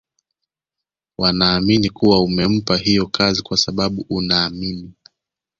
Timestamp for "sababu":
3.57-4.05